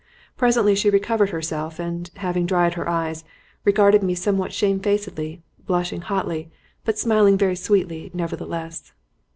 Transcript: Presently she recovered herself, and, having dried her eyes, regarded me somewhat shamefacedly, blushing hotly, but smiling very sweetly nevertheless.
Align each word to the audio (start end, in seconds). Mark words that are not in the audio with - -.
Presently 0.35 0.73
she 0.73 0.89
recovered 0.89 1.29
herself, 1.29 1.77
and, 1.79 2.09
having 2.15 2.47
dried 2.47 2.73
her 2.73 2.89
eyes, 2.89 3.23
regarded 3.63 4.01
me 4.01 4.15
somewhat 4.15 4.51
shamefacedly, 4.51 5.43
blushing 5.67 6.01
hotly, 6.01 6.49
but 6.83 6.97
smiling 6.97 7.37
very 7.37 7.55
sweetly 7.55 8.09
nevertheless. 8.11 8.93